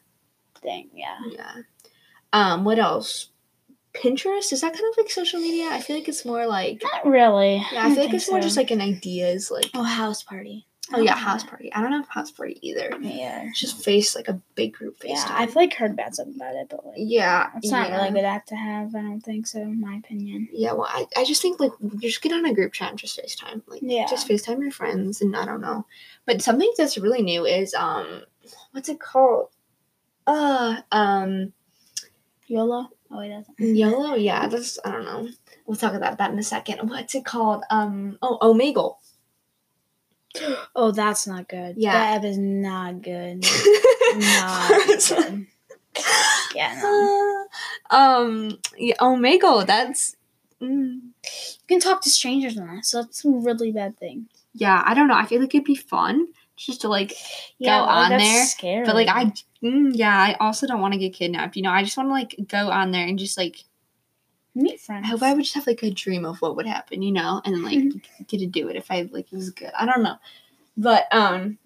Thing, 0.61 0.91
yeah. 0.93 1.17
yeah. 1.31 1.53
Um, 2.33 2.63
what 2.63 2.77
else? 2.77 3.29
Pinterest 3.93 4.51
is 4.53 4.61
that 4.61 4.73
kind 4.73 4.85
of 4.91 4.97
like 4.97 5.09
social 5.09 5.39
media? 5.39 5.69
I 5.69 5.81
feel 5.81 5.97
like 5.97 6.07
it's 6.07 6.25
more 6.25 6.45
like 6.47 6.81
Not 6.83 7.05
really. 7.05 7.65
yeah, 7.71 7.85
I 7.85 7.93
feel 7.93 8.05
like 8.05 8.13
it's 8.13 8.29
more 8.29 8.39
just 8.39 8.57
like 8.57 8.71
an 8.71 8.81
ideas 8.81 9.51
like 9.51 9.69
oh 9.73 9.83
house 9.83 10.23
party. 10.23 10.65
oh 10.93 11.01
yeah, 11.01 11.15
house 11.15 11.43
party. 11.43 11.71
I 11.73 11.81
don't 11.81 11.91
have 11.91 12.07
house 12.07 12.31
party 12.31 12.57
either. 12.61 12.89
Yeah. 13.01 13.43
It's 13.47 13.59
just 13.59 13.83
face 13.83 14.15
like 14.15 14.27
a 14.29 14.39
big 14.55 14.73
group 14.73 14.97
FaceTime. 14.99 15.07
Yeah, 15.09 15.25
I've 15.29 15.55
like 15.55 15.73
heard 15.73 15.95
bad 15.97 16.13
stuff 16.13 16.27
about 16.35 16.55
it, 16.55 16.67
but 16.69 16.85
like 16.85 16.95
yeah, 16.97 17.49
it's 17.57 17.69
not 17.71 17.89
yeah. 17.89 17.97
really 17.97 18.09
a 18.09 18.11
good 18.13 18.23
app 18.25 18.45
to 18.47 18.55
have. 18.55 18.95
I 18.95 19.01
don't 19.01 19.21
think 19.21 19.45
so, 19.47 19.59
in 19.61 19.81
my 19.81 19.95
opinion. 19.95 20.47
Yeah, 20.53 20.71
well, 20.73 20.87
I, 20.89 21.05
I 21.17 21.25
just 21.25 21.41
think 21.41 21.59
like 21.59 21.71
you 21.81 21.99
just 21.99 22.21
get 22.21 22.31
on 22.31 22.45
a 22.45 22.53
group 22.53 22.71
chat 22.73 22.91
and 22.91 22.99
just 22.99 23.19
FaceTime. 23.19 23.61
Like 23.67 23.81
Yeah. 23.83 24.05
just 24.09 24.27
FaceTime 24.27 24.61
your 24.61 24.71
friends 24.71 25.21
and 25.21 25.35
I 25.35 25.45
don't 25.45 25.61
know. 25.61 25.85
But 26.25 26.41
something 26.41 26.71
that's 26.77 26.97
really 26.97 27.21
new 27.21 27.45
is 27.45 27.73
um 27.73 28.21
what's 28.71 28.87
it 28.89 28.99
called? 29.01 29.49
Uh 30.25 30.81
um 30.93 31.51
YOLO. 32.47 32.89
Oh 33.11 33.17
wait, 33.19 33.29
that's 33.29 33.49
yellow, 33.59 34.15
yeah, 34.15 34.47
that's 34.47 34.79
I 34.85 34.91
don't 34.91 35.05
know. 35.05 35.27
We'll 35.65 35.77
talk 35.77 35.93
about 35.93 36.17
that 36.17 36.31
in 36.31 36.39
a 36.39 36.43
second. 36.43 36.89
What's 36.89 37.13
it 37.15 37.25
called? 37.25 37.63
Um 37.69 38.17
oh 38.21 38.37
Omegle. 38.41 38.95
Oh, 40.75 40.91
that's 40.91 41.27
not 41.27 41.49
good. 41.49 41.75
Yeah. 41.77 41.91
that 41.91 42.17
app 42.17 42.23
is 42.23 42.37
not 42.37 43.01
good. 43.01 43.43
not 44.15 44.69
good. 45.09 45.47
Yeah, 46.55 46.79
no. 46.81 47.47
um 47.97 48.57
yeah, 48.77 48.95
Omegle, 49.01 49.65
that's 49.67 50.15
mm, 50.61 50.99
You 51.01 51.67
can 51.67 51.79
talk 51.81 52.01
to 52.03 52.09
strangers 52.09 52.57
on 52.57 52.67
that, 52.75 52.85
so 52.85 53.01
that's 53.01 53.25
a 53.25 53.29
really 53.29 53.71
bad 53.73 53.97
thing. 53.99 54.27
yeah, 54.53 54.81
I 54.85 54.93
don't 54.93 55.07
know. 55.09 55.15
I 55.15 55.25
feel 55.25 55.41
like 55.41 55.53
it'd 55.53 55.65
be 55.65 55.75
fun 55.75 56.27
just 56.55 56.81
to 56.81 56.87
like 56.87 57.13
Yeah, 57.57 57.79
Go 57.79 57.85
like, 57.85 57.95
on 57.95 58.09
that's 58.11 58.23
there, 58.23 58.45
Scary. 58.45 58.85
But 58.85 58.95
like 58.95 59.09
I, 59.09 59.33
mm, 59.63 59.91
yeah, 59.93 60.15
I 60.15 60.35
also 60.39 60.67
don't 60.67 60.81
want 60.81 60.93
to 60.93 60.99
get 60.99 61.13
kidnapped. 61.13 61.55
You 61.55 61.63
know, 61.63 61.71
I 61.71 61.83
just 61.83 61.97
want 61.97 62.09
to 62.09 62.13
like 62.13 62.35
go 62.47 62.69
on 62.69 62.91
there 62.91 63.05
and 63.05 63.19
just 63.19 63.37
like 63.37 63.63
meet 64.55 64.79
friends. 64.79 65.05
I 65.05 65.09
hope 65.09 65.23
I 65.23 65.33
would 65.33 65.43
just 65.43 65.55
have 65.55 65.67
like 65.67 65.83
a 65.83 65.91
dream 65.91 66.25
of 66.25 66.41
what 66.41 66.55
would 66.55 66.65
happen, 66.65 67.01
you 67.01 67.11
know, 67.11 67.41
and 67.45 67.63
like 67.63 67.79
get 68.27 68.39
to 68.39 68.47
do 68.47 68.67
it 68.69 68.75
if 68.75 68.91
I 68.91 69.09
like 69.11 69.31
it 69.31 69.35
was 69.35 69.49
good. 69.51 69.71
I 69.77 69.85
don't 69.85 70.03
know, 70.03 70.17
but 70.77 71.07
um, 71.11 71.57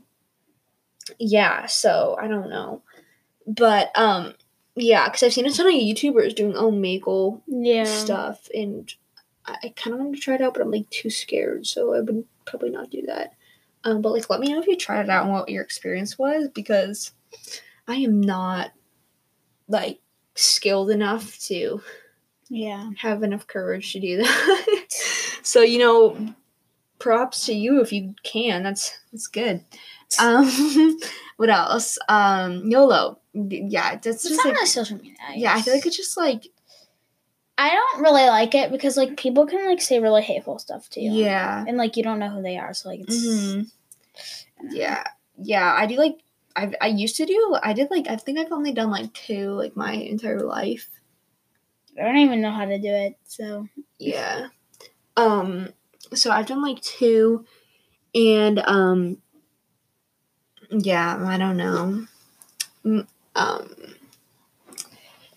yeah. 1.19 1.65
So 1.65 2.17
I 2.19 2.27
don't 2.27 2.49
know, 2.49 2.81
but 3.47 3.91
um, 3.97 4.33
yeah, 4.75 5.05
because 5.05 5.23
I've 5.23 5.33
seen 5.33 5.45
a 5.45 5.51
ton 5.51 5.67
of 5.67 5.73
YouTubers 5.73 6.35
doing 6.35 6.53
Omegle 6.53 7.41
yeah. 7.47 7.85
stuff, 7.85 8.49
and 8.53 8.93
I, 9.45 9.57
I 9.63 9.73
kind 9.75 9.93
of 9.93 9.99
wanted 9.99 10.15
to 10.15 10.21
try 10.21 10.35
it 10.35 10.41
out, 10.41 10.53
but 10.53 10.61
I'm 10.61 10.71
like 10.71 10.89
too 10.89 11.09
scared, 11.09 11.65
so 11.65 11.93
I 11.93 12.01
would 12.01 12.25
probably 12.45 12.69
not 12.69 12.89
do 12.89 13.01
that. 13.03 13.33
Um, 13.83 14.01
but 14.01 14.13
like, 14.13 14.29
let 14.31 14.39
me 14.39 14.51
know 14.51 14.59
if 14.59 14.67
you 14.67 14.75
tried 14.75 15.03
it 15.03 15.09
out 15.09 15.25
and 15.25 15.33
what 15.33 15.47
your 15.47 15.63
experience 15.63 16.17
was, 16.17 16.49
because 16.49 17.11
I 17.87 17.95
am 17.95 18.21
not 18.21 18.71
like 19.67 19.99
skilled 20.35 20.89
enough 20.91 21.37
to 21.47 21.81
Yeah. 22.49 22.89
have 22.97 23.23
enough 23.23 23.47
courage 23.47 23.93
to 23.93 23.99
do 23.99 24.17
that. 24.17 24.85
so 25.43 25.61
you 25.61 25.79
know, 25.79 26.33
props 26.99 27.45
to 27.47 27.53
you 27.53 27.81
if 27.81 27.91
you 27.93 28.13
can. 28.23 28.63
That's 28.63 28.97
that's 29.11 29.27
good. 29.27 29.63
Um, 30.19 30.99
what 31.37 31.49
else? 31.49 31.97
Um, 32.09 32.69
YOLO. 32.69 33.19
Yeah, 33.33 33.91
that's 33.95 34.07
It's 34.07 34.23
just 34.29 34.37
not 34.45 34.51
like 34.53 34.61
on 34.61 34.67
social 34.67 34.97
media. 34.97 35.13
yeah. 35.35 35.53
I 35.55 35.61
feel 35.61 35.73
like 35.73 35.85
it's 35.85 35.97
just 35.97 36.15
like 36.17 36.47
I 37.57 37.69
don't 37.69 38.01
really 38.03 38.25
like 38.27 38.53
it 38.55 38.71
because 38.71 38.97
like 38.97 39.15
people 39.17 39.45
can 39.47 39.65
like 39.65 39.81
say 39.81 39.99
really 39.99 40.21
hateful 40.21 40.59
stuff 40.59 40.89
to 40.91 41.01
you. 41.01 41.11
yeah. 41.11 41.63
And 41.67 41.77
like 41.77 41.97
you 41.97 42.03
don't 42.03 42.19
know 42.19 42.29
who 42.29 42.41
they 42.41 42.57
are, 42.57 42.73
so 42.73 42.89
like 42.89 42.99
it's 43.01 43.15
Mhm. 43.25 43.71
Yeah, 44.71 45.03
yeah. 45.37 45.73
I 45.77 45.85
do 45.85 45.95
like 45.97 46.17
I 46.55 46.71
I 46.81 46.87
used 46.87 47.17
to 47.17 47.25
do. 47.25 47.57
I 47.61 47.73
did 47.73 47.91
like 47.91 48.07
I 48.07 48.15
think 48.15 48.39
I've 48.39 48.51
only 48.51 48.73
done 48.73 48.89
like 48.91 49.13
two 49.13 49.51
like 49.51 49.75
my 49.75 49.93
entire 49.93 50.41
life. 50.41 50.89
I 51.99 52.03
don't 52.03 52.17
even 52.17 52.41
know 52.41 52.51
how 52.51 52.65
to 52.65 52.77
do 52.77 52.89
it. 52.89 53.17
So 53.25 53.67
Yeah. 53.99 54.47
Um. 55.17 55.69
So 56.13 56.31
I've 56.31 56.45
done 56.45 56.61
like 56.61 56.81
two, 56.81 57.45
and 58.13 58.59
um. 58.59 59.17
Yeah, 60.71 61.17
I 61.25 61.37
don't 61.37 61.57
know. 61.57 62.05
Mm, 62.85 63.07
Um. 63.35 63.75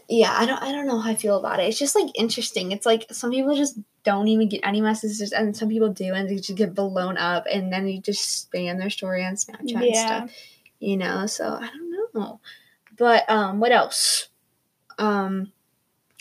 Yeah, 0.09 0.33
I 0.33 0.47
don't. 0.47 0.63
I 0.63 0.73
don't 0.73 0.87
know 0.87 0.99
how 0.99 1.11
I 1.11 1.17
feel 1.17 1.39
about 1.39 1.61
it. 1.61 1.65
It's 1.65 1.79
just 1.79 1.95
like 1.95 2.11
interesting. 2.15 2.73
It's 2.73 2.87
like 2.87 3.07
some 3.13 3.31
people 3.31 3.55
just 3.55 3.79
don't 4.05 4.29
even 4.29 4.49
get 4.49 4.61
any 4.65 4.81
messages, 4.81 5.33
and 5.33 5.55
some 5.55 5.69
people 5.69 5.91
do, 5.91 6.15
and 6.15 6.29
they 6.29 6.37
just 6.37 6.55
get 6.55 6.75
blown 6.75 7.19
up, 7.19 7.47
and 7.53 7.71
then 7.73 7.87
you 7.87 8.01
just 8.01 8.51
spam 8.51 8.79
their 8.79 8.89
story 8.89 9.23
on 9.25 9.35
Snapchat 9.35 9.75
and 9.75 9.97
stuff. 9.97 10.31
You 10.81 10.97
know. 10.97 11.27
So 11.27 11.45
I 11.49 11.67
don't 11.69 12.15
know. 12.15 12.41
But 12.97 13.29
um, 13.31 13.61
what 13.61 13.73
else? 13.73 14.29
Um, 14.99 15.53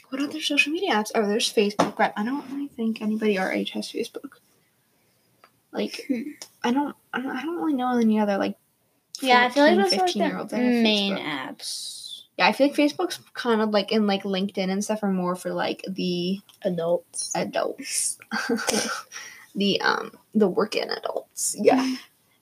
what 0.09 0.21
other 0.21 0.41
social 0.41 0.71
media 0.71 0.93
apps? 0.93 1.11
Oh, 1.15 1.27
there's 1.27 1.51
Facebook. 1.51 1.97
But 1.97 2.13
I 2.15 2.23
don't 2.23 2.45
really 2.51 2.67
think 2.67 3.01
anybody 3.01 3.37
our 3.37 3.51
age 3.51 3.71
has 3.71 3.91
Facebook. 3.91 4.33
Like, 5.71 6.05
Hmm. 6.07 6.21
I 6.63 6.71
don't. 6.71 6.95
I 7.13 7.21
don't. 7.21 7.35
I 7.35 7.41
don't 7.41 7.57
really 7.57 7.73
know 7.73 7.97
any 7.97 8.19
other 8.19 8.37
like. 8.37 8.57
yeah, 9.21 9.45
I 9.45 9.49
feel 9.49 9.63
like 9.63 9.75
14, 9.75 9.81
those 9.89 9.93
are 9.93 9.97
like 10.01 10.09
15-year-olds 10.15 10.51
the 10.51 10.57
main 10.57 11.13
Facebook. 11.17 11.25
apps. 11.25 12.03
Yeah, 12.37 12.47
I 12.47 12.51
feel 12.53 12.67
like 12.67 12.75
Facebook's 12.75 13.19
kind 13.33 13.61
of 13.61 13.69
like 13.71 13.91
in 13.91 14.05
like 14.05 14.23
LinkedIn 14.23 14.69
and 14.69 14.83
stuff 14.83 15.01
are 15.03 15.11
more 15.11 15.35
for 15.35 15.51
like 15.51 15.83
the 15.89 16.39
Adults. 16.63 17.35
adults, 17.35 18.17
the 19.55 19.81
um 19.81 20.11
the 20.35 20.47
working 20.47 20.89
adults. 20.89 21.55
Yeah. 21.59 21.95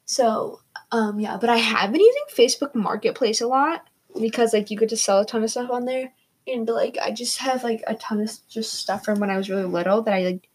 So 0.05 0.59
um 0.95 1.19
yeah, 1.19 1.35
but 1.35 1.49
I 1.49 1.57
have 1.57 1.91
been 1.91 1.99
using 1.99 2.23
Facebook 2.33 2.73
Marketplace 2.73 3.41
a 3.41 3.47
lot 3.47 3.85
because 4.19 4.53
like 4.53 4.71
you 4.71 4.77
get 4.77 4.89
to 4.89 4.97
sell 4.97 5.19
a 5.19 5.25
ton 5.25 5.43
of 5.43 5.51
stuff 5.51 5.69
on 5.69 5.83
there, 5.83 6.13
and 6.47 6.67
like 6.69 6.97
I 7.03 7.11
just 7.11 7.39
have 7.39 7.65
like 7.65 7.83
a 7.85 7.95
ton 7.95 8.21
of 8.21 8.31
just 8.47 8.73
stuff 8.73 9.03
from 9.03 9.19
when 9.19 9.29
I 9.29 9.35
was 9.35 9.49
really 9.49 9.65
little 9.65 10.01
that 10.03 10.13
I 10.13 10.23
like 10.23 10.49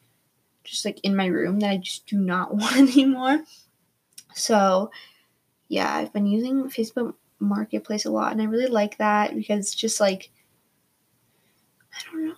just 0.65 0.87
like 0.87 0.99
in 1.03 1.15
my 1.15 1.27
room 1.27 1.61
that 1.61 1.71
I 1.71 1.77
just 1.77 2.07
do 2.07 2.17
not 2.17 2.55
want 2.57 2.77
anymore. 2.77 3.45
So 4.35 4.91
yeah, 5.69 5.95
I've 5.95 6.13
been 6.13 6.27
using 6.27 6.71
Facebook 6.71 7.15
Marketplace 7.39 8.07
a 8.07 8.11
lot, 8.11 8.33
and 8.33 8.41
I 8.41 8.47
really 8.47 8.67
like 8.67 8.97
that 8.97 9.35
because 9.35 9.75
just 9.75 10.01
like 10.01 10.31
I 11.93 12.11
don't 12.11 12.29
know. 12.29 12.35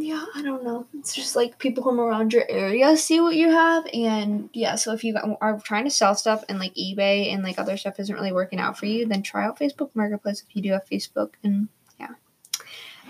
Yeah, 0.00 0.24
I 0.36 0.42
don't 0.42 0.62
know. 0.62 0.86
It's 0.96 1.12
just 1.12 1.34
like 1.34 1.58
people 1.58 1.82
from 1.82 1.98
around 1.98 2.32
your 2.32 2.48
area 2.48 2.96
see 2.96 3.20
what 3.20 3.34
you 3.34 3.50
have, 3.50 3.84
and 3.92 4.48
yeah. 4.52 4.76
So 4.76 4.92
if 4.92 5.02
you 5.02 5.18
are 5.40 5.58
trying 5.58 5.84
to 5.86 5.90
sell 5.90 6.14
stuff 6.14 6.44
and 6.48 6.60
like 6.60 6.72
eBay 6.76 7.34
and 7.34 7.42
like 7.42 7.58
other 7.58 7.76
stuff 7.76 7.98
isn't 7.98 8.14
really 8.14 8.30
working 8.30 8.60
out 8.60 8.78
for 8.78 8.86
you, 8.86 9.06
then 9.06 9.22
try 9.22 9.44
out 9.44 9.58
Facebook 9.58 9.90
Marketplace 9.94 10.44
if 10.48 10.54
you 10.54 10.62
do 10.62 10.70
have 10.70 10.86
Facebook, 10.88 11.30
and 11.42 11.66
yeah. 11.98 12.10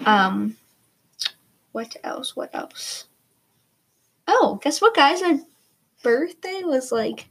Um, 0.07 0.57
what 1.73 1.95
else? 2.03 2.35
What 2.35 2.55
else? 2.55 3.05
Oh, 4.27 4.59
guess 4.63 4.81
what, 4.81 4.97
guys? 4.97 5.21
My 5.21 5.41
birthday 6.03 6.63
was 6.65 6.91
like 6.91 7.29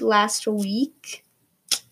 last 0.00 0.46
week. 0.46 1.26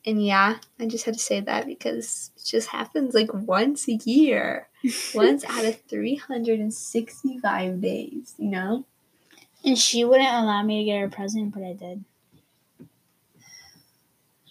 And 0.07 0.25
yeah, 0.25 0.59
I 0.79 0.87
just 0.87 1.05
had 1.05 1.15
to 1.15 1.21
say 1.21 1.41
that 1.41 1.67
because 1.67 2.31
it 2.37 2.45
just 2.45 2.69
happens 2.69 3.15
like 3.15 3.33
once 3.35 3.87
a 3.89 3.99
year. 4.05 4.69
once 5.15 5.45
out 5.45 5.65
of 5.65 5.79
365 5.83 7.81
days, 7.81 8.35
you 8.39 8.49
know? 8.49 8.85
And 9.65 9.77
she 9.79 10.05
wouldn't 10.05 10.29
allow 10.29 10.63
me 10.63 10.79
to 10.79 10.85
get 10.85 11.01
her 11.01 11.07
a 11.07 11.11
present, 11.11 11.53
but 11.53 11.63
I 11.63 11.75
did. 11.75 12.05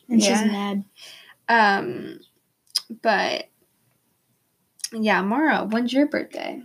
And 0.08 0.22
Yeah. 0.22 0.28
she's 0.28 0.52
mad. 0.52 0.84
Um, 1.48 2.20
but 3.02 3.50
yeah, 4.92 5.22
Mara, 5.22 5.66
when's 5.66 5.94
your 5.94 6.08
birthday? 6.08 6.62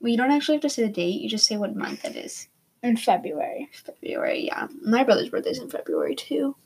Well, 0.00 0.10
you 0.10 0.16
don't 0.16 0.32
actually 0.32 0.56
have 0.56 0.62
to 0.62 0.68
say 0.68 0.82
the 0.82 0.88
date, 0.88 1.20
you 1.20 1.28
just 1.28 1.46
say 1.46 1.56
what 1.56 1.76
month 1.76 2.04
it 2.04 2.16
is. 2.16 2.48
In 2.82 2.96
February. 2.96 3.68
February, 3.72 4.46
yeah. 4.46 4.66
My 4.84 5.04
brother's 5.04 5.28
birthday's 5.28 5.60
in 5.60 5.70
February 5.70 6.16
too. 6.16 6.56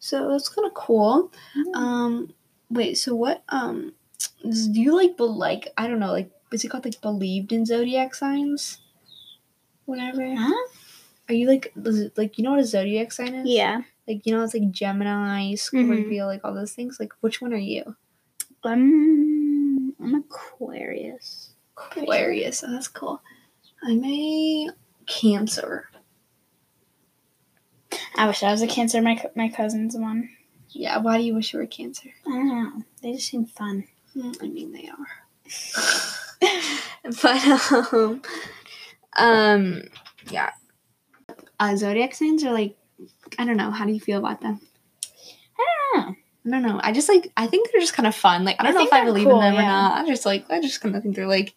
So 0.00 0.30
that's 0.30 0.48
kind 0.48 0.66
of 0.66 0.74
cool. 0.74 1.30
Um, 1.74 2.32
wait, 2.70 2.96
so 2.96 3.14
what, 3.14 3.44
um, 3.50 3.92
do 4.42 4.80
you 4.80 4.96
like, 4.96 5.16
be- 5.16 5.24
like, 5.24 5.68
I 5.76 5.86
don't 5.86 6.00
know, 6.00 6.10
like, 6.10 6.30
is 6.50 6.64
it 6.64 6.68
called 6.68 6.84
like 6.84 7.00
believed 7.00 7.52
in 7.52 7.64
zodiac 7.64 8.14
signs? 8.14 8.78
Whatever. 9.84 10.34
Huh? 10.36 10.68
Are 11.28 11.34
you 11.34 11.46
like, 11.46 11.72
it, 11.76 12.18
like, 12.18 12.38
you 12.38 12.44
know 12.44 12.50
what 12.50 12.60
a 12.60 12.64
zodiac 12.64 13.12
sign 13.12 13.34
is? 13.34 13.48
Yeah. 13.48 13.82
Like, 14.08 14.26
you 14.26 14.34
know, 14.34 14.42
it's 14.42 14.54
like 14.54 14.70
Gemini, 14.72 15.54
Scorpio, 15.54 16.26
like 16.26 16.40
all 16.44 16.54
those 16.54 16.72
things. 16.72 16.98
Like, 16.98 17.12
which 17.20 17.40
one 17.40 17.52
are 17.52 17.56
you? 17.56 17.94
I'm 18.64 19.94
I'm 20.00 20.14
Aquarius. 20.14 21.50
Aquarius. 21.76 22.64
Oh, 22.66 22.72
that's 22.72 22.88
cool. 22.88 23.22
I'm 23.82 24.04
a 24.04 24.70
Cancer. 25.06 25.89
I 28.16 28.26
wish 28.26 28.42
I 28.42 28.50
was 28.50 28.62
a 28.62 28.66
Cancer. 28.66 29.00
My 29.00 29.22
my 29.34 29.48
cousin's 29.48 29.96
one. 29.96 30.30
Yeah, 30.70 30.98
why 30.98 31.18
do 31.18 31.24
you 31.24 31.34
wish 31.34 31.52
you 31.52 31.58
were 31.58 31.64
a 31.64 31.68
Cancer? 31.68 32.10
I 32.26 32.30
don't 32.30 32.48
know. 32.48 32.82
They 33.02 33.12
just 33.12 33.28
seem 33.28 33.46
fun. 33.46 33.84
Mm, 34.16 34.42
I 34.42 34.48
mean, 34.48 34.72
they 34.72 34.88
are. 34.88 35.06
but, 37.22 37.92
um, 37.92 38.22
um, 39.16 39.82
yeah. 40.30 40.50
Uh, 41.58 41.76
zodiac 41.76 42.14
signs 42.14 42.44
are 42.44 42.52
like, 42.52 42.76
I 43.38 43.44
don't 43.44 43.56
know. 43.56 43.70
How 43.70 43.84
do 43.84 43.92
you 43.92 44.00
feel 44.00 44.18
about 44.18 44.40
them? 44.40 44.60
I 45.58 45.66
don't 45.94 46.06
know. 46.06 46.14
I 46.46 46.50
don't 46.50 46.62
know. 46.62 46.80
I 46.82 46.92
just 46.92 47.08
like 47.08 47.30
I 47.36 47.46
think 47.46 47.70
they're 47.70 47.80
just 47.80 47.92
kind 47.94 48.06
of 48.06 48.14
fun. 48.14 48.44
Like 48.44 48.56
I 48.58 48.62
don't 48.64 48.72
I 48.72 48.78
know 48.78 48.86
if 48.86 48.92
I 48.92 49.04
believe 49.04 49.26
cool, 49.26 49.40
in 49.40 49.54
them 49.54 49.58
or 49.58 49.66
not. 49.66 49.98
I 50.04 50.06
just 50.06 50.24
like 50.24 50.50
I 50.50 50.60
just 50.60 50.80
kind 50.80 50.96
of 50.96 51.02
think 51.02 51.14
they're 51.16 51.26
like 51.26 51.54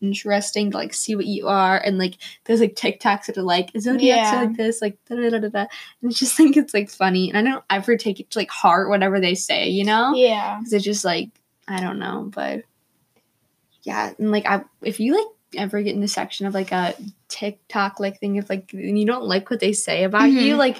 interesting 0.00 0.70
to 0.70 0.76
like 0.76 0.94
see 0.94 1.16
what 1.16 1.26
you 1.26 1.48
are 1.48 1.76
and 1.78 1.98
like 1.98 2.14
there's 2.44 2.60
like 2.60 2.74
TikToks 2.76 3.26
that 3.26 3.36
are 3.38 3.42
like 3.42 3.70
zodiacs 3.80 4.02
Yeah. 4.30 4.36
are 4.42 4.46
like 4.46 4.56
this 4.56 4.80
like 4.80 4.96
da 5.06 5.16
da 5.16 5.30
da 5.30 5.38
da 5.40 5.48
da 5.48 5.66
and 6.02 6.10
I 6.10 6.12
just 6.12 6.34
think 6.36 6.56
it's 6.56 6.72
like 6.72 6.88
funny 6.88 7.30
and 7.32 7.36
I 7.38 7.42
don't 7.50 7.64
ever 7.68 7.96
take 7.96 8.20
it 8.20 8.30
to 8.30 8.38
like 8.38 8.50
heart 8.50 8.88
whatever 8.90 9.18
they 9.18 9.34
say 9.34 9.68
you 9.70 9.84
know 9.84 10.14
Yeah. 10.14 10.58
because 10.58 10.72
it's 10.72 10.84
just 10.84 11.04
like 11.04 11.30
I 11.66 11.80
don't 11.80 11.98
know 11.98 12.30
but 12.32 12.62
yeah 13.82 14.12
and 14.18 14.30
like 14.30 14.46
I 14.46 14.62
if 14.82 15.00
you 15.00 15.16
like 15.16 15.26
ever 15.62 15.82
get 15.82 15.94
in 15.94 16.00
the 16.00 16.06
section 16.08 16.46
of 16.46 16.54
like 16.54 16.70
a 16.72 16.94
TikTok 17.28 17.98
like 17.98 18.20
thing 18.20 18.36
if 18.36 18.48
like 18.50 18.72
and 18.72 18.98
you 18.98 19.06
don't 19.06 19.24
like 19.24 19.50
what 19.50 19.60
they 19.60 19.72
say 19.72 20.04
about 20.04 20.22
Mhm. 20.30 20.42
you 20.42 20.56
like 20.56 20.76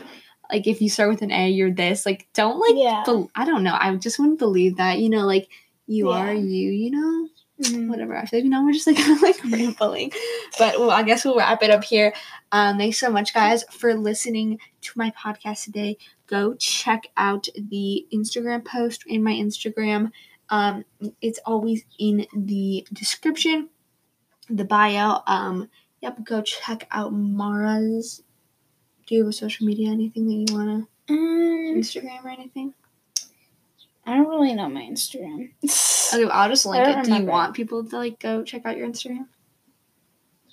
like 0.51 0.67
if 0.67 0.81
you 0.83 0.89
start 0.89 1.11
with 1.11 1.23
an 1.23 1.31
A 1.31 1.49
you're 1.51 1.71
this 1.71 2.07
like 2.07 2.29
don't 2.35 2.59
like 2.59 2.75
Yeah. 2.77 3.03
bel- 3.05 3.31
I 3.35 3.45
don't 3.45 3.63
know. 3.63 3.77
I 3.79 3.95
just 3.97 4.19
wouldn't 4.19 4.39
believe 4.39 4.77
that. 4.79 4.99
You 4.99 5.09
know, 5.11 5.27
like 5.27 5.49
you 5.87 6.11
Yeah. 6.11 6.19
are 6.19 6.33
you. 6.35 6.71
You 6.71 6.91
know, 6.91 7.29
Mhm. 7.63 7.89
whatever. 7.89 8.17
I 8.17 8.25
feel 8.27 8.39
like 8.41 8.45
you 8.45 8.51
know 8.51 8.65
we're 8.65 8.73
just 8.73 8.87
like 8.87 8.99
like 9.23 9.43
rambling, 9.45 10.13
but 10.59 10.79
well, 10.79 10.91
I 10.91 11.03
guess 11.03 11.25
we'll 11.25 11.37
wrap 11.37 11.63
it 11.63 11.71
up 11.71 11.85
here. 11.85 12.13
Um, 12.53 12.79
thanks 12.79 12.99
so 12.99 13.11
much, 13.11 13.35
guys, 13.35 13.65
for 13.71 13.95
listening 13.95 14.59
to 14.83 14.93
my 14.97 15.11
podcast 15.11 15.65
today. 15.65 15.99
Go 16.29 16.55
check 16.55 17.09
out 17.17 17.49
the 17.57 18.07
Instagram 18.13 18.65
post 18.65 19.05
in 19.07 19.23
my 19.23 19.33
Instagram. 19.33 20.13
Um, 20.51 20.85
it's 21.21 21.41
always 21.45 21.85
in 21.99 22.27
the 22.35 22.87
description, 22.93 23.69
the 24.49 24.65
bio. 24.65 25.21
Um, 25.27 25.69
yep, 26.01 26.23
go 26.25 26.41
check 26.43 26.87
out 26.91 27.13
Mara's. 27.13 28.23
Do 29.09 29.15
you 29.15 29.23
have 29.23 29.31
a 29.31 29.33
social 29.33 29.67
media? 29.67 29.91
Anything 29.91 30.27
that 30.27 30.53
you 30.53 30.57
wanna 30.57 30.87
Um, 31.09 31.75
Instagram 31.77 32.23
or 32.23 32.29
anything? 32.29 32.75
I 34.05 34.17
don't 34.17 34.29
really 34.29 34.55
know 34.55 34.69
my 34.69 34.83
Instagram. 34.83 35.51
Okay, 36.11 36.25
I'll 36.25 36.49
just 36.49 36.65
link 36.65 36.89
it. 36.89 36.93
don't 36.93 37.05
Do 37.05 37.15
you 37.17 37.25
want 37.27 37.55
people 37.55 37.85
to 37.85 37.97
like 37.99 38.19
go 38.19 38.43
check 38.43 38.65
out 38.65 38.79
your 38.79 38.89
Instagram? 38.89 39.27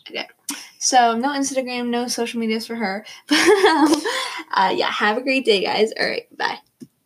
Okay. 0.09 0.27
So 0.79 1.17
no 1.17 1.29
Instagram, 1.29 1.88
no 1.88 2.09
social 2.09 2.41
medias 2.41 2.67
for 2.67 2.75
her. 2.75 3.05
But 3.29 3.39
um, 3.39 3.93
uh, 4.53 4.74
yeah, 4.75 4.91
have 4.91 5.17
a 5.17 5.21
great 5.21 5.45
day, 5.45 5.63
guys. 5.63 5.93
All 5.97 6.05
right, 6.05 6.25
bye. 6.38 6.57